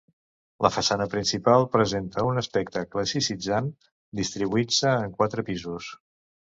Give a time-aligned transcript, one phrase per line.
[0.65, 3.71] La façana principal presenta un aspecte classicitzant,
[4.23, 5.95] distribuint-se en quatre pisos.